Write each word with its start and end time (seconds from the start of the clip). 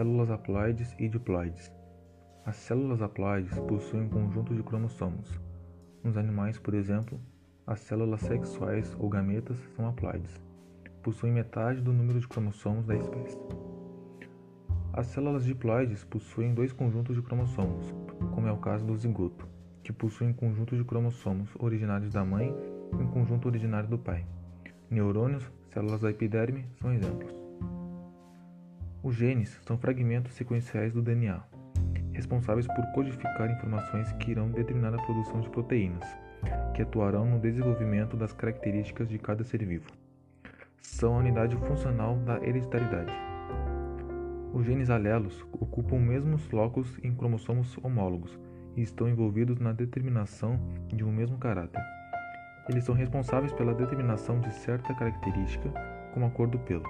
Células 0.00 0.30
haploides 0.30 0.96
e 0.98 1.10
diploides. 1.10 1.70
As 2.46 2.56
células 2.56 3.02
haploides 3.02 3.58
possuem 3.68 4.04
um 4.04 4.08
conjunto 4.08 4.54
de 4.54 4.62
cromossomos. 4.62 5.38
Nos 6.02 6.16
animais, 6.16 6.58
por 6.58 6.72
exemplo, 6.72 7.20
as 7.66 7.80
células 7.80 8.22
sexuais 8.22 8.96
ou 8.98 9.10
gametas 9.10 9.58
são 9.76 9.86
haploides. 9.86 10.40
Possuem 11.02 11.34
metade 11.34 11.82
do 11.82 11.92
número 11.92 12.18
de 12.18 12.26
cromossomos 12.26 12.86
da 12.86 12.96
espécie. 12.96 13.38
As 14.94 15.06
células 15.08 15.44
diploides 15.44 16.02
possuem 16.02 16.54
dois 16.54 16.72
conjuntos 16.72 17.14
de 17.14 17.20
cromossomos, 17.20 17.94
como 18.34 18.46
é 18.46 18.52
o 18.52 18.56
caso 18.56 18.86
do 18.86 18.96
zigoto, 18.96 19.46
que 19.82 19.92
possui 19.92 20.28
um 20.28 20.32
conjunto 20.32 20.74
de 20.74 20.82
cromossomos 20.82 21.50
originários 21.58 22.14
da 22.14 22.24
mãe 22.24 22.56
e 22.90 22.96
um 22.96 23.08
conjunto 23.08 23.48
originário 23.48 23.90
do 23.90 23.98
pai. 23.98 24.24
Neurônios, 24.90 25.44
células 25.68 26.00
da 26.00 26.08
epiderme 26.08 26.64
são 26.80 26.90
exemplos. 26.90 27.39
Os 29.02 29.14
genes 29.14 29.58
são 29.66 29.78
fragmentos 29.78 30.34
sequenciais 30.34 30.92
do 30.92 31.00
DNA, 31.00 31.42
responsáveis 32.12 32.66
por 32.66 32.84
codificar 32.92 33.50
informações 33.50 34.12
que 34.12 34.30
irão 34.30 34.50
determinar 34.50 34.92
a 34.92 35.02
produção 35.02 35.40
de 35.40 35.48
proteínas, 35.48 36.04
que 36.74 36.82
atuarão 36.82 37.24
no 37.24 37.38
desenvolvimento 37.38 38.14
das 38.14 38.34
características 38.34 39.08
de 39.08 39.18
cada 39.18 39.42
ser 39.42 39.64
vivo. 39.64 39.90
São 40.82 41.14
a 41.14 41.18
unidade 41.18 41.56
funcional 41.56 42.16
da 42.16 42.36
hereditariedade. 42.46 43.12
Os 44.52 44.66
genes 44.66 44.90
alelos 44.90 45.46
ocupam 45.52 45.98
mesmos 45.98 46.50
locos 46.50 46.98
em 47.02 47.14
cromossomos 47.14 47.78
homólogos 47.82 48.38
e 48.76 48.82
estão 48.82 49.08
envolvidos 49.08 49.58
na 49.58 49.72
determinação 49.72 50.60
de 50.88 51.02
um 51.04 51.10
mesmo 51.10 51.38
caráter. 51.38 51.82
Eles 52.68 52.84
são 52.84 52.94
responsáveis 52.94 53.52
pela 53.54 53.72
determinação 53.72 54.40
de 54.40 54.52
certa 54.52 54.92
característica, 54.94 55.72
como 56.12 56.26
a 56.26 56.30
cor 56.30 56.48
do 56.48 56.58
pelo. 56.58 56.84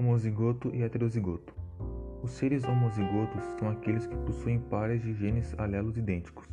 Homozigoto 0.00 0.74
e 0.74 0.82
heterozigoto. 0.82 1.54
Os 2.22 2.30
seres 2.30 2.64
homozigotos 2.64 3.44
são 3.58 3.68
aqueles 3.68 4.06
que 4.06 4.16
possuem 4.16 4.58
pares 4.58 5.02
de 5.02 5.12
genes 5.12 5.54
alelos 5.58 5.98
idênticos. 5.98 6.48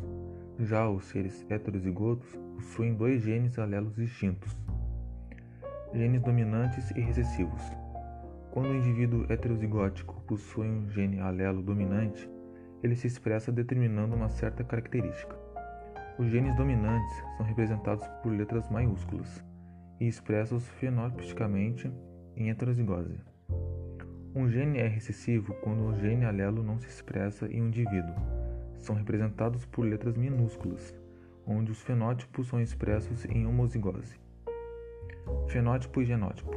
Já 0.60 0.90
os 0.90 1.06
seres 1.06 1.46
heterozigotos 1.50 2.28
possuem 2.56 2.94
dois 2.94 3.22
genes 3.22 3.58
alelos 3.58 3.96
distintos. 3.96 4.54
Genes 5.94 6.22
dominantes 6.24 6.92
e 6.92 7.00
recessivos. 7.00 7.62
Quando 8.52 8.68
o 8.68 8.76
indivíduo 8.76 9.26
heterozigótico 9.32 10.22
possui 10.28 10.68
um 10.68 10.90
gene 10.90 11.22
alelo 11.22 11.62
dominante, 11.62 12.30
ele 12.84 12.98
se 12.98 13.08
expressa 13.08 13.50
determinando 13.50 14.14
uma 14.14 14.28
certa 14.28 14.62
característica. 14.62 15.40
Os 16.20 16.28
genes 16.28 16.54
dominantes 16.58 17.16
são 17.38 17.46
representados 17.46 18.06
por 18.22 18.30
letras 18.30 18.70
maiúsculas 18.70 19.42
e 20.02 20.06
expressos 20.06 20.68
fenotipicamente 20.68 21.90
em 22.36 22.50
heterozigose. 22.50 23.37
Um 24.38 24.48
gene 24.48 24.78
é 24.78 24.88
recessivo 24.88 25.56
quando 25.64 25.88
o 25.88 25.96
gene 25.96 26.24
alelo 26.24 26.62
não 26.62 26.78
se 26.78 26.88
expressa 26.88 27.48
em 27.48 27.60
um 27.60 27.70
indivíduo. 27.70 28.14
São 28.78 28.96
representados 28.96 29.66
por 29.66 29.82
letras 29.82 30.16
minúsculas, 30.16 30.96
onde 31.44 31.72
os 31.72 31.82
fenótipos 31.82 32.48
são 32.48 32.62
expressos 32.62 33.26
em 33.26 33.48
homozigose. 33.48 34.16
Fenótipo 35.48 36.04
e 36.04 36.06
genótipo. 36.06 36.52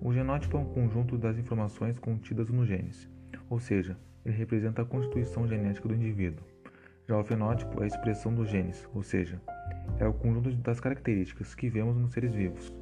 O 0.00 0.12
genótipo 0.12 0.56
é 0.56 0.60
um 0.60 0.64
conjunto 0.64 1.16
das 1.16 1.38
informações 1.38 1.96
contidas 1.96 2.50
nos 2.50 2.66
genes, 2.66 3.08
ou 3.48 3.60
seja, 3.60 3.96
ele 4.26 4.36
representa 4.36 4.82
a 4.82 4.84
constituição 4.84 5.46
genética 5.46 5.86
do 5.86 5.94
indivíduo. 5.94 6.44
Já 7.06 7.16
o 7.16 7.22
fenótipo 7.22 7.82
é 7.82 7.84
a 7.84 7.86
expressão 7.86 8.34
dos 8.34 8.50
genes, 8.50 8.88
ou 8.92 9.04
seja, 9.04 9.40
é 10.00 10.08
o 10.08 10.12
conjunto 10.12 10.50
das 10.56 10.80
características 10.80 11.54
que 11.54 11.70
vemos 11.70 11.96
nos 11.96 12.12
seres 12.12 12.34
vivos. 12.34 12.81